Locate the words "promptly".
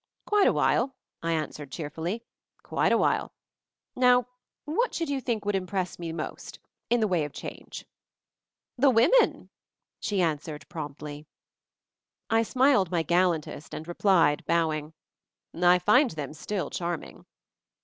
10.69-11.27